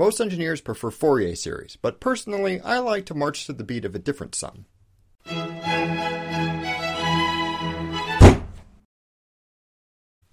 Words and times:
Most 0.00 0.18
engineers 0.18 0.62
prefer 0.62 0.90
Fourier 0.90 1.36
series, 1.36 1.76
but 1.76 2.00
personally, 2.00 2.58
I 2.62 2.78
like 2.78 3.04
to 3.04 3.14
march 3.14 3.44
to 3.44 3.52
the 3.52 3.62
beat 3.62 3.84
of 3.84 3.94
a 3.94 3.98
different 3.98 4.34
sum. 4.34 4.64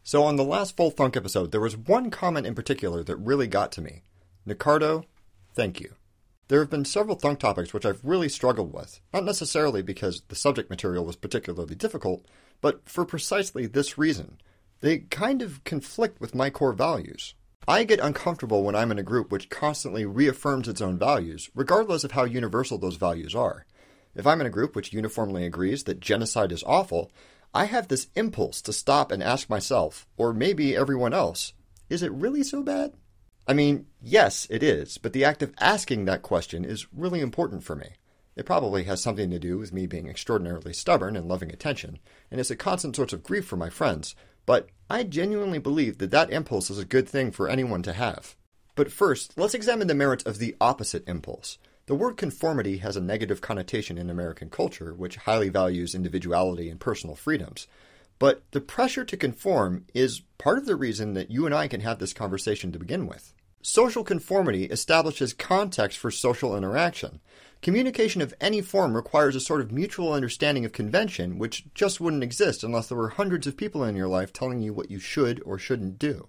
So, 0.04 0.24
on 0.24 0.38
the 0.38 0.46
last 0.46 0.78
Full 0.78 0.90
Thunk 0.90 1.18
episode, 1.18 1.52
there 1.52 1.60
was 1.60 1.76
one 1.76 2.10
comment 2.12 2.48
in 2.48 2.56
particular 2.56 3.04
that 3.04 3.18
really 3.18 3.48
got 3.48 3.74
to 3.74 3.82
me. 3.82 4.04
Nicardo, 4.46 5.04
thank 5.54 5.82
you. 5.82 5.96
There 6.48 6.62
have 6.62 6.70
been 6.70 6.86
several 6.86 7.18
Thunk 7.18 7.40
topics 7.40 7.74
which 7.74 7.86
I've 7.86 8.06
really 8.06 8.30
struggled 8.30 8.72
with, 8.72 9.02
not 9.14 9.26
necessarily 9.26 9.82
because 9.82 10.24
the 10.30 10.36
subject 10.36 10.70
material 10.70 11.04
was 11.04 11.18
particularly 11.18 11.76
difficult, 11.76 12.26
but 12.62 12.88
for 12.88 13.04
precisely 13.04 13.66
this 13.68 13.98
reason. 13.98 14.38
They 14.80 15.00
kind 15.00 15.42
of 15.42 15.66
conflict 15.66 16.22
with 16.22 16.34
my 16.34 16.52
core 16.52 16.72
values. 16.72 17.34
I 17.70 17.84
get 17.84 18.00
uncomfortable 18.00 18.64
when 18.64 18.76
I'm 18.76 18.92
in 18.92 19.00
a 19.00 19.04
group 19.04 19.30
which 19.30 19.50
constantly 19.50 20.06
reaffirms 20.06 20.70
its 20.70 20.80
own 20.80 20.98
values, 20.98 21.50
regardless 21.54 22.06
of 22.06 22.12
how 22.12 22.24
universal 22.24 22.78
those 22.78 22.96
values 22.96 23.36
are. 23.36 23.66
If 24.16 24.26
I'm 24.26 24.40
in 24.40 24.48
a 24.48 24.52
group 24.52 24.74
which 24.74 24.94
uniformly 24.94 25.46
agrees 25.46 25.84
that 25.84 26.00
genocide 26.00 26.54
is 26.54 26.64
awful, 26.66 27.12
I 27.54 27.66
have 27.66 27.90
this 27.90 28.08
impulse 28.16 28.62
to 28.62 28.72
stop 28.72 29.12
and 29.12 29.22
ask 29.22 29.50
myself, 29.50 30.08
or 30.16 30.34
maybe 30.34 30.78
everyone 30.78 31.14
else, 31.14 31.52
is 31.90 32.04
it 32.04 32.12
really 32.14 32.42
so 32.42 32.64
bad? 32.64 32.94
I 33.46 33.54
mean, 33.54 33.88
yes, 34.02 34.48
it 34.50 34.64
is, 34.64 34.98
but 34.98 35.12
the 35.12 35.26
act 35.26 35.44
of 35.44 35.54
asking 35.60 36.06
that 36.06 36.22
question 36.22 36.64
is 36.64 36.88
really 36.94 37.20
important 37.20 37.64
for 37.64 37.76
me. 37.76 37.96
It 38.38 38.46
probably 38.46 38.86
has 38.86 39.02
something 39.02 39.30
to 39.32 39.40
do 39.40 39.58
with 39.58 39.74
me 39.74 39.88
being 39.88 40.08
extraordinarily 40.08 40.72
stubborn 40.72 41.18
and 41.18 41.28
loving 41.28 41.52
attention, 41.52 42.00
and 42.32 42.40
it's 42.40 42.52
a 42.52 42.56
constant 42.56 42.96
source 42.96 43.12
of 43.12 43.24
grief 43.24 43.46
for 43.46 43.58
my 43.58 43.70
friends, 43.70 44.16
but 44.46 44.70
I 44.90 45.04
genuinely 45.04 45.60
believe 45.60 45.98
that 45.98 46.12
that 46.12 46.32
impulse 46.32 46.70
is 46.70 46.80
a 46.80 46.86
good 46.86 47.08
thing 47.10 47.32
for 47.32 47.50
anyone 47.50 47.84
to 47.84 47.94
have. 47.94 48.36
But 48.76 48.92
first, 48.92 49.38
let's 49.38 49.54
examine 49.54 49.88
the 49.88 49.96
merits 49.96 50.24
of 50.24 50.38
the 50.38 50.56
opposite 50.62 51.08
impulse 51.08 51.58
the 51.88 51.96
word 51.96 52.18
conformity 52.18 52.78
has 52.80 52.98
a 52.98 53.02
negative 53.02 53.40
connotation 53.40 53.98
in 53.98 54.10
American 54.10 54.50
culture, 54.50 54.94
which 54.94 55.16
highly 55.16 55.48
values 55.48 55.96
individuality 55.96 56.70
and 56.70 56.82
personal 56.82 57.16
freedoms. 57.16 57.66
But 58.20 58.44
the 58.52 58.60
pressure 58.60 59.06
to 59.06 59.16
conform 59.16 59.86
is 59.94 60.22
part 60.38 60.58
of 60.58 60.66
the 60.66 60.76
reason 60.76 61.14
that 61.14 61.32
you 61.32 61.46
and 61.46 61.56
I 61.56 61.70
can 61.70 61.80
have 61.82 62.00
this 62.00 62.14
conversation 62.14 62.74
to 62.74 62.80
begin 62.80 63.08
with. 63.08 63.34
Social 63.62 64.04
conformity 64.04 64.66
establishes 64.66 65.34
context 65.34 65.98
for 65.98 66.12
social 66.12 66.58
interaction. 66.58 67.22
Communication 67.62 68.22
of 68.22 68.34
any 68.40 68.62
form 68.62 68.96
requires 68.96 69.36
a 69.36 69.40
sort 69.40 69.62
of 69.62 69.72
mutual 69.72 70.14
understanding 70.14 70.64
of 70.64 70.72
convention, 70.72 71.40
which 71.40 71.66
just 71.74 72.00
wouldn't 72.00 72.24
exist 72.24 72.64
unless 72.64 72.88
there 72.88 72.98
were 72.98 73.10
hundreds 73.10 73.48
of 73.48 73.58
people 73.58 73.84
in 73.84 73.96
your 73.96 74.08
life 74.08 74.32
telling 74.32 74.62
you 74.62 74.74
what 74.74 74.92
you 74.92 75.00
should 75.00 75.42
or 75.46 75.58
shouldn't 75.58 76.00
do. 76.00 76.28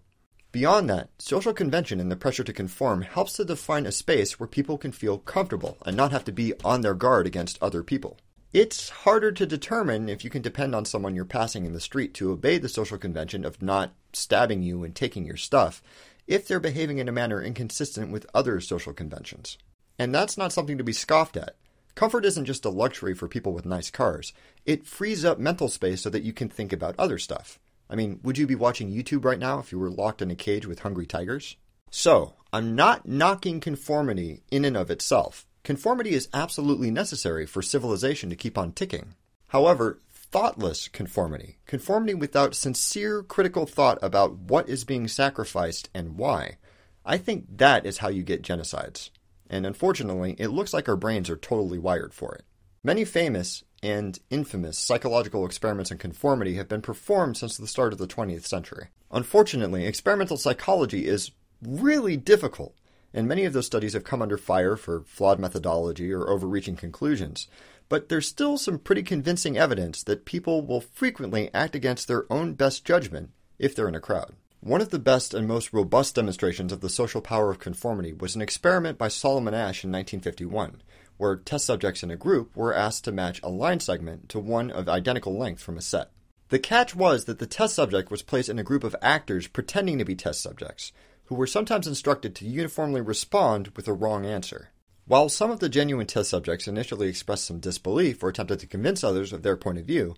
Beyond 0.51 0.89
that, 0.89 1.11
social 1.19 1.53
convention 1.53 2.01
and 2.01 2.11
the 2.11 2.17
pressure 2.17 2.43
to 2.45 2.53
conform 2.55 3.03
helps 3.03 3.35
to 3.35 3.45
define 3.45 3.85
a 3.85 3.93
space 3.93 4.41
where 4.41 4.47
people 4.47 4.79
can 4.79 4.93
feel 4.93 5.19
comfortable 5.19 5.77
and 5.85 5.95
not 5.95 6.11
have 6.11 6.25
to 6.25 6.33
be 6.33 6.55
on 6.65 6.81
their 6.81 6.95
guard 6.95 7.27
against 7.27 7.63
other 7.63 7.83
people. 7.83 8.17
It's 8.55 8.89
harder 8.89 9.31
to 9.31 9.45
determine 9.47 10.09
if 10.09 10.25
you 10.25 10.31
can 10.31 10.41
depend 10.41 10.75
on 10.75 10.87
someone 10.87 11.15
you're 11.15 11.27
passing 11.27 11.67
in 11.67 11.75
the 11.75 11.81
street 11.81 12.15
to 12.15 12.33
obey 12.33 12.57
the 12.57 12.71
social 12.71 12.97
convention 12.97 13.45
of 13.45 13.61
not 13.61 13.93
stabbing 14.15 14.63
you 14.63 14.85
and 14.85 14.95
taking 14.95 15.27
your 15.27 15.37
stuff 15.37 15.83
if 16.27 16.49
they're 16.49 16.59
behaving 16.59 16.97
in 16.97 17.09
a 17.09 17.13
manner 17.13 17.43
inconsistent 17.43 18.11
with 18.11 18.27
other 18.33 18.59
social 18.59 18.95
conventions. 18.95 19.59
And 19.99 20.15
that's 20.15 20.39
not 20.39 20.53
something 20.53 20.79
to 20.79 20.85
be 20.85 20.93
scoffed 20.93 21.37
at. 21.37 21.57
Comfort 21.95 22.25
isn't 22.25 22.45
just 22.45 22.65
a 22.65 22.71
luxury 22.71 23.15
for 23.15 23.27
people 23.27 23.53
with 23.53 23.67
nice 23.67 23.91
cars. 23.91 24.33
It 24.65 24.87
frees 24.87 25.25
up 25.25 25.39
mental 25.39 25.69
space 25.69 26.03
so 26.03 26.11
that 26.11 26.23
you 26.23 26.33
can 26.33 26.49
think 26.49 26.73
about 26.73 26.95
other 26.97 27.19
stuff. 27.19 27.59
I 27.91 27.97
mean, 27.97 28.21
would 28.23 28.39
you 28.39 28.47
be 28.47 28.55
watching 28.55 28.93
YouTube 28.93 29.25
right 29.25 29.39
now 29.39 29.59
if 29.59 29.73
you 29.73 29.79
were 29.79 29.91
locked 29.91 30.23
in 30.23 30.31
a 30.31 30.37
cage 30.37 30.67
with 30.67 30.81
hungry 30.81 31.07
tigers? 31.07 31.57
So, 31.91 32.35
I'm 32.53 32.77
not 32.77 33.09
knocking 33.09 33.61
conformity 33.61 34.43
in 34.51 34.65
and 34.65 34.77
of 34.77 34.91
itself. 34.91 35.47
Conformity 35.65 36.15
is 36.15 36.29
absolutely 36.33 36.91
necessary 36.91 37.47
for 37.47 37.63
civilization 37.63 38.31
to 38.31 38.37
keep 38.37 38.57
on 38.57 38.73
ticking. 38.73 39.15
However, 39.49 40.01
thoughtless 40.09 40.89
conformity, 40.89 41.57
conformity 41.67 42.15
without 42.15 42.55
sincere 42.55 43.23
critical 43.23 43.67
thought 43.67 43.99
about 44.03 44.37
what 44.37 44.69
is 44.69 44.85
being 44.85 45.09
sacrificed 45.09 45.89
and 45.95 46.17
why, 46.17 46.59
I 47.05 47.17
think 47.17 47.57
that 47.57 47.87
is 47.87 47.99
how 47.99 48.09
you 48.09 48.23
get 48.23 48.43
genocides. 48.43 49.11
And 49.51 49.67
unfortunately, 49.67 50.37
it 50.39 50.49
looks 50.49 50.73
like 50.73 50.89
our 50.89 50.97
brains 50.97 51.31
are 51.31 51.37
totally 51.37 51.79
wired 51.79 52.13
for 52.13 52.35
it. 52.35 52.45
Many 52.85 53.05
famous 53.05 53.65
and 53.83 54.19
infamous 54.31 54.79
psychological 54.79 55.45
experiments 55.45 55.91
in 55.91 55.99
conformity 55.99 56.55
have 56.55 56.69
been 56.69 56.83
performed 56.83 57.37
since 57.37 57.57
the 57.57 57.67
start 57.67 57.93
of 57.93 57.99
the 57.99 58.07
20th 58.07 58.47
century. 58.47 58.89
Unfortunately, 59.11 59.87
experimental 59.87 60.37
psychology 60.37 61.07
is 61.07 61.31
really 61.63 62.17
difficult, 62.17 62.75
and 63.13 63.27
many 63.27 63.45
of 63.45 63.53
those 63.53 63.67
studies 63.67 63.95
have 63.95 64.05
come 64.05 64.23
under 64.23 64.37
fire 64.37 64.77
for 64.77 65.03
flawed 65.03 65.39
methodology 65.39 66.13
or 66.13 66.29
overreaching 66.29 66.77
conclusions. 66.77 67.49
But 67.89 68.09
there's 68.09 68.29
still 68.29 68.59
some 68.59 68.79
pretty 68.79 69.03
convincing 69.03 69.57
evidence 69.57 70.03
that 70.03 70.25
people 70.27 70.65
will 70.65 70.81
frequently 70.81 71.51
act 71.55 71.75
against 71.75 72.07
their 72.07 72.31
own 72.31 72.55
best 72.55 72.85
judgment 72.85 73.31
if 73.59 73.75
they're 73.75 73.89
in 73.89 73.95
a 73.95 74.01
crowd. 74.01 74.35
One 74.61 74.81
of 74.81 74.91
the 74.91 74.99
best 74.99 75.35
and 75.35 75.47
most 75.47 75.73
robust 75.73 76.15
demonstrations 76.15 76.73
of 76.73 76.81
the 76.81 76.89
social 76.89 77.21
power 77.21 77.51
of 77.51 77.59
conformity 77.59 78.13
was 78.13 78.35
an 78.35 78.43
experiment 78.43 78.99
by 78.99 79.09
Solomon 79.09 79.55
Asch 79.55 79.85
in 79.85 79.93
1951 79.93 80.83
where 81.19 81.37
test 81.37 81.67
subjects 81.67 82.03
in 82.03 82.11
a 82.11 82.17
group 82.17 82.57
were 82.57 82.73
asked 82.73 83.05
to 83.05 83.13
match 83.13 83.41
a 83.43 83.51
line 83.51 83.81
segment 83.81 84.29
to 84.31 84.39
one 84.39 84.71
of 84.71 84.89
identical 84.89 85.37
length 85.37 85.61
from 85.61 85.77
a 85.77 85.83
set. 85.83 86.11
The 86.49 86.59
catch 86.59 86.95
was 86.95 87.27
that 87.27 87.41
the 87.41 87.47
test 87.47 87.75
subject 87.75 88.11
was 88.11 88.23
placed 88.23 88.49
in 88.49 88.59
a 88.59 88.65
group 88.65 88.85
of 88.85 88.97
actors 89.03 89.49
pretending 89.49 89.99
to 89.99 90.05
be 90.05 90.15
test 90.15 90.41
subjects, 90.41 90.93
who 91.25 91.35
were 91.35 91.47
sometimes 91.47 91.87
instructed 91.87 92.35
to 92.37 92.47
uniformly 92.47 93.03
respond 93.03 93.73
with 93.77 93.87
a 93.87 93.93
wrong 93.93 94.25
answer. 94.25 94.71
While 95.07 95.29
some 95.29 95.51
of 95.51 95.61
the 95.61 95.69
genuine 95.69 96.07
test 96.07 96.31
subjects 96.31 96.69
initially 96.69 97.09
expressed 97.09 97.45
some 97.45 97.61
disbelief 97.61 98.23
or 98.23 98.29
attempted 98.29 98.61
to 98.61 98.67
convince 98.67 99.05
others 99.05 99.33
of 99.33 99.43
their 99.43 99.57
point 99.57 99.79
of 99.79 99.85
view, 99.85 100.15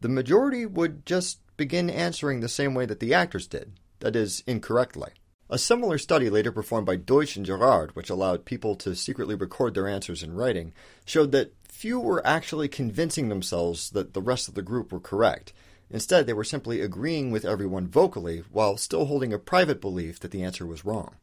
the 0.00 0.08
majority 0.08 0.64
would 0.64 1.04
just 1.04 1.40
begin 1.56 1.90
answering 1.90 2.40
the 2.40 2.48
same 2.48 2.74
way 2.74 2.86
that 2.86 3.00
the 3.00 3.14
actors 3.14 3.46
did, 3.46 3.72
that 4.00 4.16
is, 4.16 4.42
incorrectly. 4.46 5.10
A 5.48 5.58
similar 5.58 5.96
study 5.96 6.28
later 6.28 6.50
performed 6.50 6.86
by 6.86 6.96
Deutsch 6.96 7.36
and 7.36 7.46
Gerard, 7.46 7.94
which 7.94 8.10
allowed 8.10 8.44
people 8.44 8.74
to 8.76 8.96
secretly 8.96 9.36
record 9.36 9.74
their 9.74 9.86
answers 9.86 10.22
in 10.22 10.34
writing, 10.34 10.72
showed 11.04 11.30
that 11.32 11.54
few 11.68 12.00
were 12.00 12.26
actually 12.26 12.68
convincing 12.68 13.28
themselves 13.28 13.90
that 13.90 14.12
the 14.12 14.22
rest 14.22 14.48
of 14.48 14.54
the 14.54 14.62
group 14.62 14.90
were 14.90 14.98
correct. 14.98 15.52
Instead, 15.88 16.26
they 16.26 16.32
were 16.32 16.42
simply 16.42 16.80
agreeing 16.80 17.30
with 17.30 17.44
everyone 17.44 17.86
vocally 17.86 18.42
while 18.50 18.76
still 18.76 19.04
holding 19.04 19.32
a 19.32 19.38
private 19.38 19.80
belief 19.80 20.18
that 20.18 20.32
the 20.32 20.42
answer 20.42 20.66
was 20.66 20.84
wrong. 20.84 21.14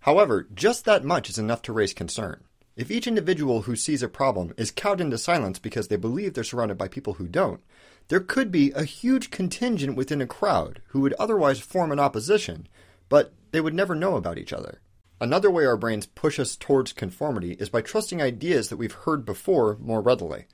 However, 0.00 0.48
just 0.52 0.84
that 0.84 1.04
much 1.04 1.30
is 1.30 1.38
enough 1.38 1.62
to 1.62 1.72
raise 1.72 1.94
concern. 1.94 2.42
If 2.78 2.92
each 2.92 3.08
individual 3.08 3.62
who 3.62 3.74
sees 3.74 4.04
a 4.04 4.08
problem 4.08 4.54
is 4.56 4.70
cowed 4.70 5.00
into 5.00 5.18
silence 5.18 5.58
because 5.58 5.88
they 5.88 5.96
believe 5.96 6.34
they're 6.34 6.44
surrounded 6.44 6.78
by 6.78 6.86
people 6.86 7.14
who 7.14 7.26
don't, 7.26 7.60
there 8.06 8.20
could 8.20 8.52
be 8.52 8.70
a 8.70 8.84
huge 8.84 9.30
contingent 9.32 9.96
within 9.96 10.22
a 10.22 10.28
crowd 10.28 10.80
who 10.90 11.00
would 11.00 11.12
otherwise 11.14 11.58
form 11.58 11.90
an 11.90 11.98
opposition, 11.98 12.68
but 13.08 13.32
they 13.50 13.60
would 13.60 13.74
never 13.74 13.96
know 13.96 14.14
about 14.14 14.38
each 14.38 14.52
other. 14.52 14.80
Another 15.20 15.50
way 15.50 15.66
our 15.66 15.76
brains 15.76 16.06
push 16.06 16.38
us 16.38 16.54
towards 16.54 16.92
conformity 16.92 17.54
is 17.54 17.68
by 17.68 17.80
trusting 17.80 18.22
ideas 18.22 18.68
that 18.68 18.76
we've 18.76 18.92
heard 18.92 19.24
before 19.24 19.76
more 19.80 20.00
readily. 20.00 20.46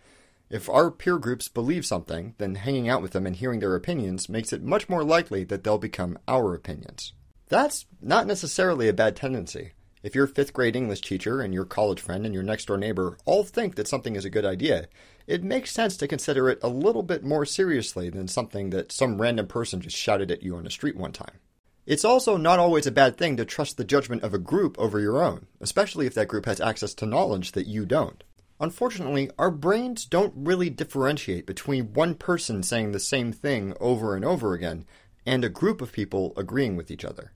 If 0.49 0.71
our 0.71 0.91
peer 0.91 1.19
groups 1.19 1.49
believe 1.49 1.85
something, 1.85 2.37
then 2.39 2.55
hanging 2.55 2.89
out 2.89 3.03
with 3.03 3.13
them 3.13 3.27
and 3.27 3.37
hearing 3.37 3.61
their 3.61 3.77
opinions 3.77 4.31
makes 4.31 4.51
it 4.51 4.63
much 4.63 4.89
more 4.89 5.05
likely 5.05 5.45
that 5.45 5.63
they'll 5.63 5.77
become 5.77 6.19
our 6.27 6.55
opinions. 6.55 7.13
That's 7.51 7.85
not 8.01 8.27
necessarily 8.27 8.89
a 8.89 8.95
bad 8.95 9.15
tendency. 9.15 9.73
If 10.05 10.15
your 10.15 10.27
fifth 10.27 10.53
grade 10.53 10.77
English 10.77 11.01
teacher 11.01 11.41
and 11.41 11.55
your 11.55 11.65
college 11.65 11.99
friend 11.99 12.27
and 12.27 12.35
your 12.35 12.43
next 12.43 12.67
door 12.67 12.77
neighbor 12.77 13.17
all 13.25 13.43
think 13.43 13.77
that 13.77 13.89
something 13.89 14.17
is 14.17 14.27
a 14.27 14.31
good 14.31 14.45
idea, 14.45 14.87
it 15.27 15.43
makes 15.43 15.73
sense 15.73 15.97
to 15.97 16.07
consider 16.07 16.51
it 16.51 16.59
a 16.63 16.69
little 16.69 17.03
bit 17.03 17.25
more 17.25 17.47
seriously 17.47 18.11
than 18.11 18.29
something 18.29 18.69
that 18.69 18.93
some 18.93 19.19
random 19.19 19.47
person 19.47 19.81
just 19.81 19.97
shouted 19.97 20.31
at 20.31 20.43
you 20.43 20.57
on 20.57 20.65
the 20.65 20.71
street 20.71 20.99
one 20.99 21.13
time. 21.13 21.41
It's 21.87 22.05
also 22.05 22.37
not 22.37 22.59
always 22.59 22.87
a 22.87 22.93
bad 22.93 23.17
thing 23.17 23.39
to 23.39 23.47
trust 23.47 23.79
the 23.79 23.85
judgment 23.85 24.23
of 24.23 24.35
a 24.35 24.39
group 24.39 24.79
over 24.79 25.01
your 25.01 25.25
own, 25.25 25.47
especially 25.63 26.05
if 26.05 26.13
that 26.17 26.29
group 26.29 26.45
has 26.45 26.61
access 26.61 26.93
to 26.97 27.07
knowledge 27.07 27.53
that 27.53 27.67
you 27.67 27.87
don't. 27.87 28.23
Unfortunately, 28.61 29.31
our 29.39 29.51
brains 29.51 30.05
don't 30.05 30.35
really 30.37 30.69
differentiate 30.69 31.47
between 31.47 31.95
one 31.95 32.15
person 32.15 32.63
saying 32.63 32.93
the 32.93 33.01
same 33.01 33.33
thing 33.33 33.75
over 33.81 34.15
and 34.15 34.25
over 34.27 34.53
again 34.53 34.85
and 35.25 35.47
a 35.47 35.49
group 35.49 35.81
of 35.81 35.93
people 35.93 36.35
agreeing 36.37 36.77
with 36.77 36.91
each 36.91 37.07
other. 37.07 37.33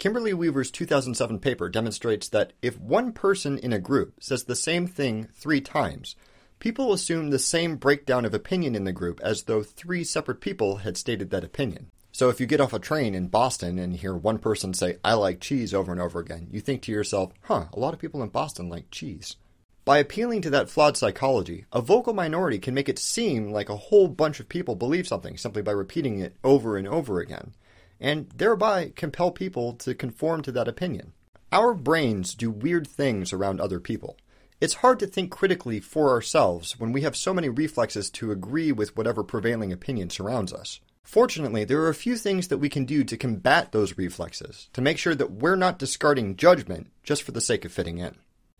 Kimberly 0.00 0.32
Weaver's 0.32 0.70
2007 0.70 1.40
paper 1.40 1.68
demonstrates 1.68 2.26
that 2.30 2.54
if 2.62 2.80
one 2.80 3.12
person 3.12 3.58
in 3.58 3.74
a 3.74 3.78
group 3.78 4.14
says 4.18 4.44
the 4.44 4.56
same 4.56 4.86
thing 4.86 5.28
three 5.34 5.60
times, 5.60 6.16
people 6.58 6.94
assume 6.94 7.28
the 7.28 7.38
same 7.38 7.76
breakdown 7.76 8.24
of 8.24 8.32
opinion 8.32 8.74
in 8.74 8.84
the 8.84 8.94
group 8.94 9.20
as 9.22 9.42
though 9.42 9.62
three 9.62 10.02
separate 10.02 10.40
people 10.40 10.76
had 10.76 10.96
stated 10.96 11.28
that 11.28 11.44
opinion. 11.44 11.90
So 12.12 12.30
if 12.30 12.40
you 12.40 12.46
get 12.46 12.62
off 12.62 12.72
a 12.72 12.78
train 12.78 13.14
in 13.14 13.26
Boston 13.26 13.78
and 13.78 13.94
hear 13.94 14.14
one 14.14 14.38
person 14.38 14.72
say, 14.72 14.96
I 15.04 15.12
like 15.12 15.38
cheese 15.38 15.74
over 15.74 15.92
and 15.92 16.00
over 16.00 16.18
again, 16.18 16.48
you 16.50 16.60
think 16.62 16.80
to 16.82 16.92
yourself, 16.92 17.34
huh, 17.42 17.66
a 17.70 17.78
lot 17.78 17.92
of 17.92 18.00
people 18.00 18.22
in 18.22 18.30
Boston 18.30 18.70
like 18.70 18.90
cheese. 18.90 19.36
By 19.84 19.98
appealing 19.98 20.40
to 20.42 20.50
that 20.50 20.70
flawed 20.70 20.96
psychology, 20.96 21.66
a 21.72 21.82
vocal 21.82 22.14
minority 22.14 22.58
can 22.58 22.72
make 22.72 22.88
it 22.88 22.98
seem 22.98 23.50
like 23.50 23.68
a 23.68 23.76
whole 23.76 24.08
bunch 24.08 24.40
of 24.40 24.48
people 24.48 24.76
believe 24.76 25.06
something 25.06 25.36
simply 25.36 25.60
by 25.60 25.72
repeating 25.72 26.20
it 26.20 26.36
over 26.42 26.78
and 26.78 26.88
over 26.88 27.20
again, 27.20 27.52
and 28.00 28.30
thereby 28.34 28.92
compel 28.96 29.30
people 29.30 29.74
to 29.74 29.94
conform 29.94 30.42
to 30.42 30.52
that 30.52 30.68
opinion. 30.68 31.12
Our 31.52 31.74
brains 31.74 32.34
do 32.34 32.50
weird 32.50 32.86
things 32.86 33.32
around 33.32 33.60
other 33.60 33.80
people. 33.80 34.16
It's 34.60 34.74
hard 34.74 34.98
to 35.00 35.06
think 35.06 35.30
critically 35.30 35.80
for 35.80 36.10
ourselves 36.10 36.78
when 36.78 36.92
we 36.92 37.02
have 37.02 37.16
so 37.16 37.32
many 37.32 37.48
reflexes 37.48 38.10
to 38.10 38.30
agree 38.30 38.72
with 38.72 38.96
whatever 38.96 39.24
prevailing 39.24 39.72
opinion 39.72 40.10
surrounds 40.10 40.52
us. 40.52 40.80
Fortunately, 41.02 41.64
there 41.64 41.80
are 41.80 41.88
a 41.88 41.94
few 41.94 42.16
things 42.16 42.48
that 42.48 42.58
we 42.58 42.68
can 42.68 42.84
do 42.84 43.02
to 43.02 43.16
combat 43.16 43.72
those 43.72 43.98
reflexes, 43.98 44.68
to 44.74 44.80
make 44.80 44.98
sure 44.98 45.14
that 45.14 45.32
we're 45.32 45.56
not 45.56 45.78
discarding 45.78 46.36
judgment 46.36 46.90
just 47.02 47.22
for 47.22 47.32
the 47.32 47.40
sake 47.40 47.64
of 47.64 47.72
fitting 47.72 47.98
in. 47.98 48.16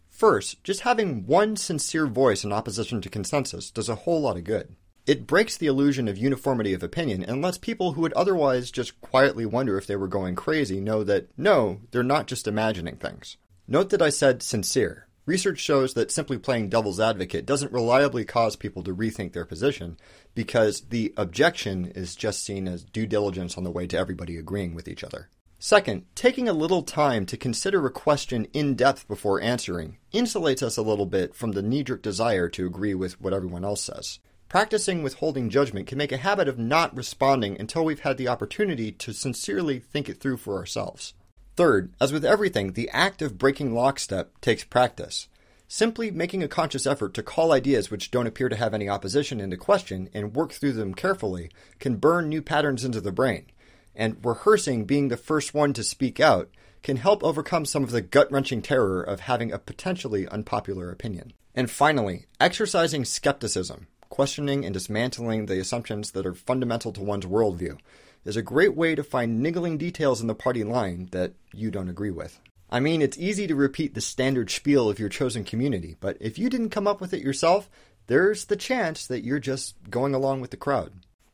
First, 0.09 0.65
just 0.65 0.81
having 0.81 1.27
one 1.27 1.57
sincere 1.57 2.07
voice 2.07 2.45
in 2.45 2.53
opposition 2.53 3.01
to 3.03 3.09
consensus 3.09 3.71
does 3.71 3.89
a 3.89 3.95
whole 3.95 4.23
lot 4.23 4.37
of 4.37 4.45
good. 4.45 4.75
It 5.07 5.27
breaks 5.27 5.57
the 5.57 5.67
illusion 5.67 6.09
of 6.09 6.19
uniformity 6.19 6.75
of 6.75 6.83
opinion 6.83 7.23
and 7.23 7.43
lets 7.43 7.59
people 7.59 7.93
who 7.93 8.03
would 8.03 8.13
otherwise 8.13 8.71
just 8.71 9.01
quietly 9.01 9.47
wonder 9.47 9.79
if 9.79 9.87
they 9.87 9.97
were 9.97 10.09
going 10.09 10.35
crazy 10.35 10.81
know 10.81 11.03
that 11.05 11.29
no, 11.39 11.81
they're 11.91 12.03
not 12.03 12.27
just 12.27 12.47
imagining 12.47 12.97
things. 12.97 13.37
Note 13.67 13.91
that 13.91 14.03
I 14.03 14.11
said 14.11 14.43
sincere. 14.43 15.07
Research 15.27 15.61
shows 15.61 15.95
that 15.95 16.11
simply 16.11 16.39
playing 16.39 16.69
devil's 16.71 16.99
advocate 16.99 17.47
doesn't 17.47 17.73
reliably 17.73 18.25
cause 18.25 18.57
people 18.57 18.83
to 18.83 18.95
rethink 18.95 19.33
their 19.33 19.45
position 19.45 19.97
because 20.35 20.81
the 20.83 21.15
objection 21.17 21.87
is 21.95 22.17
just 22.17 22.45
seen 22.45 22.67
as 22.67 22.85
due 22.85 23.07
diligence 23.07 23.57
on 23.57 23.65
the 23.65 23.71
way 23.71 23.87
to 23.87 23.99
everybody 23.99 24.37
agreeing 24.37 24.75
with 24.75 24.89
each 24.89 25.05
other. 25.05 25.29
Second, 25.59 26.07
taking 26.15 26.49
a 26.49 26.55
little 26.55 26.83
time 26.83 27.27
to 27.27 27.37
consider 27.37 27.85
a 27.87 27.91
question 27.91 28.47
in 28.55 28.75
depth 28.75 29.07
before 29.07 29.43
answering 29.43 29.99
insulates 30.13 30.63
us 30.63 30.77
a 30.77 30.83
little 30.83 31.07
bit 31.07 31.35
from 31.35 31.53
the 31.53 31.63
knee 31.63 31.85
jerk 31.85 32.03
desire 32.03 32.49
to 32.49 32.67
agree 32.67 32.95
with 32.95 33.21
what 33.21 33.35
everyone 33.35 33.65
else 33.65 33.83
says. 33.83 34.21
Practicing 34.51 35.05
withholding 35.05 35.49
judgment 35.49 35.87
can 35.87 35.97
make 35.97 36.11
a 36.11 36.17
habit 36.17 36.49
of 36.49 36.59
not 36.59 36.97
responding 36.97 37.57
until 37.61 37.85
we've 37.85 38.01
had 38.01 38.17
the 38.19 38.27
opportunity 38.27 38.91
to 38.91 39.13
sincerely 39.13 39.79
think 39.79 40.09
it 40.09 40.19
through 40.19 40.39
for 40.39 40.57
ourselves. 40.57 41.15
Third, 41.55 41.93
as 42.01 42.13
with 42.13 42.25
everything, 42.25 42.73
the 42.73 42.91
act 42.91 43.23
of 43.23 43.39
breaking 43.39 43.73
lockstep 43.73 44.41
takes 44.41 44.65
practice. 44.65 45.29
Simply 45.69 46.11
making 46.11 46.43
a 46.43 46.49
conscious 46.49 46.85
effort 46.85 47.15
to 47.15 47.23
call 47.23 47.53
ideas 47.53 47.93
which 47.93 48.11
don't 48.11 48.27
appear 48.27 48.49
to 48.49 48.57
have 48.57 48.75
any 48.75 48.89
opposition 48.89 49.39
into 49.39 49.57
question 49.57 50.11
and 50.13 50.35
work 50.35 50.51
through 50.51 50.73
them 50.73 50.95
carefully 50.95 51.49
can 51.79 51.95
burn 51.95 52.29
new 52.29 52.43
patterns 52.43 52.85
into 52.85 53.01
the 53.01 53.13
brain. 53.13 53.47
And 53.95 54.17
rehearsing 54.21 54.85
being 54.85 55.11
the 55.11 55.17
first 55.17 55.55
one 55.55 55.73
to 55.75 55.85
speak 55.85 56.19
out 56.19 56.51
can 56.83 56.97
help 56.97 57.23
overcome 57.23 57.67
some 57.67 57.85
of 57.85 57.93
the 57.93 58.03
gut 58.03 58.33
wrenching 58.33 58.63
terror 58.63 59.01
of 59.01 59.21
having 59.21 59.53
a 59.53 59.61
potentially 59.61 60.27
unpopular 60.27 60.91
opinion. 60.91 61.35
And 61.55 61.71
finally, 61.71 62.27
exercising 62.41 63.05
skepticism, 63.05 63.87
questioning 64.11 64.67
and 64.67 64.75
dismantling 64.75 65.47
the 65.47 65.59
assumptions 65.59 66.11
that 66.11 66.27
are 66.27 66.35
fundamental 66.35 66.93
to 66.93 67.01
one's 67.01 67.25
worldview 67.25 67.79
is 68.25 68.37
a 68.37 68.43
great 68.43 68.77
way 68.77 68.95
to 68.95 69.03
find 69.03 69.41
niggling 69.41 69.79
details 69.79 70.21
in 70.21 70.27
the 70.27 70.35
party 70.35 70.63
line 70.63 71.09
that 71.13 71.33
you 71.55 71.71
don't 71.71 71.89
agree 71.89 72.11
with. 72.11 72.39
I 72.69 72.81
mean, 72.81 73.01
it's 73.01 73.19
easy 73.19 73.47
to 73.47 73.55
repeat 73.55 73.95
the 73.95 74.01
standard 74.01 74.51
spiel 74.51 74.91
of 74.91 74.99
your 74.99 75.09
chosen 75.09 75.45
community, 75.45 75.97
but 76.01 76.19
if 76.21 76.39
you 76.39 76.51
didn't 76.51 76.71
come 76.71 76.87
up 76.87 77.01
with 77.01 77.15
it 77.15 77.23
yourself, 77.23 77.71
there's 78.07 78.45
the 78.45 78.57
chance 78.57 79.07
that 79.07 79.25
you're 79.25 79.41
just 79.41 79.77
going 79.89 80.15
along 80.15 80.41
with 80.41 80.51
the 80.51 80.57
crowd. 80.57 80.93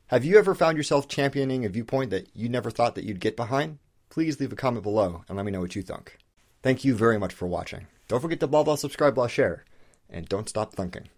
Have 0.08 0.24
you 0.24 0.38
ever 0.38 0.54
found 0.54 0.76
yourself 0.76 1.08
championing 1.08 1.64
a 1.64 1.68
viewpoint 1.68 2.10
that 2.10 2.28
you 2.34 2.48
never 2.48 2.70
thought 2.70 2.94
that 2.94 3.04
you'd 3.04 3.20
get 3.20 3.36
behind? 3.36 3.78
Please 4.08 4.38
leave 4.38 4.52
a 4.52 4.56
comment 4.56 4.84
below 4.84 5.24
and 5.28 5.36
let 5.36 5.44
me 5.44 5.50
know 5.50 5.60
what 5.60 5.74
you 5.74 5.82
think. 5.82 6.16
Thank 6.62 6.84
you 6.84 6.94
very 6.94 7.18
much 7.18 7.34
for 7.34 7.46
watching. 7.46 7.86
Don't 8.06 8.20
forget 8.20 8.40
to 8.40 8.46
blah 8.46 8.62
blah 8.62 8.76
subscribe 8.76 9.14
blah 9.16 9.26
share, 9.26 9.64
and 10.08 10.28
don't 10.28 10.48
stop 10.48 10.74
thinking. 10.74 11.08